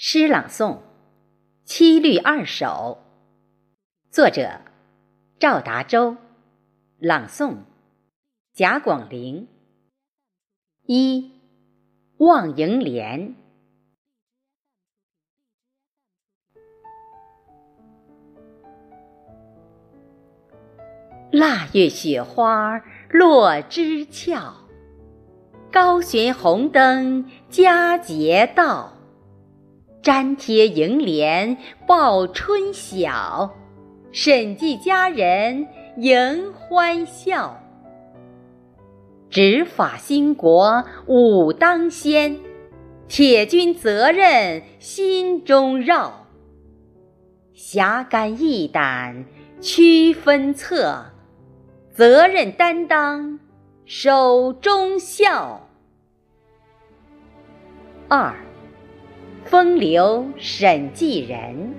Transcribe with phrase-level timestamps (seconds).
[0.00, 0.74] 诗朗诵
[1.64, 3.02] 《七律二首》，
[4.14, 4.60] 作者
[5.40, 6.16] 赵达洲，
[7.00, 7.56] 朗诵
[8.54, 9.48] 贾广陵。
[10.86, 11.32] 一
[12.18, 13.34] 望迎莲，
[21.32, 22.80] 腊月雪花
[23.10, 24.54] 落枝俏，
[25.72, 28.96] 高悬红灯佳节到。
[30.08, 33.54] 粘贴楹联报春晓，
[34.10, 37.62] 审计佳人迎欢笑。
[39.28, 42.38] 执法兴国武当先，
[43.06, 46.24] 铁军责任心中绕。
[47.52, 49.26] 侠肝义胆
[49.60, 51.04] 区分策，
[51.92, 53.38] 责任担当
[53.84, 55.68] 手中效。
[58.08, 58.47] 二。
[59.44, 61.72] 风流审计人，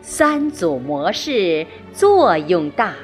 [0.00, 2.94] 三组模式作用大，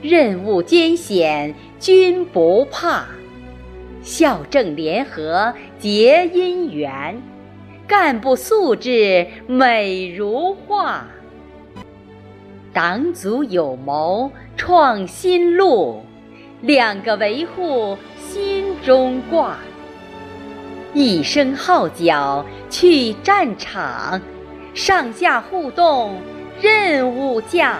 [0.00, 3.04] 任务艰险均不怕，
[4.02, 7.20] 校正联合结姻缘，
[7.86, 11.06] 干部素质美如画，
[12.72, 16.02] 党组有谋创新路，
[16.62, 19.58] 两个维护心中挂。
[20.94, 24.20] 一声号角去战场，
[24.74, 26.20] 上下互动
[26.60, 27.78] 任务价。